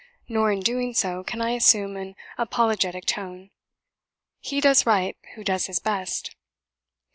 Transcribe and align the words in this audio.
Nor, 0.27 0.51
in 0.51 0.61
doing 0.61 0.95
so, 0.95 1.23
can 1.23 1.41
I 1.41 1.51
assume 1.51 1.95
an 1.95 2.15
apologetic 2.35 3.05
tone. 3.05 3.51
He 4.39 4.59
does 4.59 4.87
right 4.87 5.15
who 5.35 5.43
does 5.43 5.67
his 5.67 5.77
best. 5.77 6.35